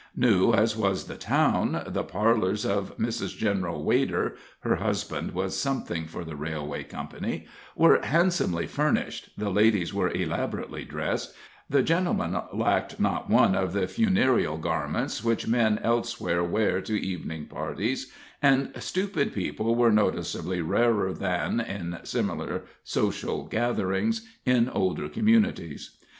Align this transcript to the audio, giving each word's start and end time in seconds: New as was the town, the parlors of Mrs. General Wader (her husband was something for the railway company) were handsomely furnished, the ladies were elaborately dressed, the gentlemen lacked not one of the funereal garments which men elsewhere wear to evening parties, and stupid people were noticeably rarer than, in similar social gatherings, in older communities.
New 0.15 0.51
as 0.51 0.75
was 0.75 1.05
the 1.05 1.15
town, 1.15 1.83
the 1.85 2.03
parlors 2.03 2.65
of 2.65 2.97
Mrs. 2.97 3.37
General 3.37 3.83
Wader 3.83 4.35
(her 4.61 4.77
husband 4.77 5.31
was 5.35 5.55
something 5.55 6.05
for 6.07 6.25
the 6.25 6.35
railway 6.35 6.83
company) 6.83 7.45
were 7.75 8.01
handsomely 8.01 8.65
furnished, 8.65 9.29
the 9.37 9.51
ladies 9.51 9.93
were 9.93 10.09
elaborately 10.09 10.83
dressed, 10.83 11.35
the 11.69 11.83
gentlemen 11.83 12.35
lacked 12.51 12.99
not 12.99 13.29
one 13.29 13.53
of 13.53 13.73
the 13.73 13.87
funereal 13.87 14.57
garments 14.57 15.23
which 15.23 15.45
men 15.47 15.79
elsewhere 15.83 16.43
wear 16.43 16.81
to 16.81 16.99
evening 16.99 17.45
parties, 17.45 18.11
and 18.41 18.71
stupid 18.81 19.31
people 19.35 19.75
were 19.75 19.91
noticeably 19.91 20.61
rarer 20.63 21.13
than, 21.13 21.59
in 21.59 21.99
similar 22.01 22.63
social 22.83 23.43
gatherings, 23.45 24.27
in 24.47 24.67
older 24.67 25.07
communities. 25.07 25.95